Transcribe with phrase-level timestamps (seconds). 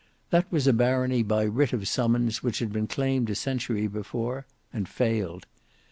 [0.31, 4.47] That was a barony by writ of summons which had been claimed a century before,
[4.73, 5.45] and failed.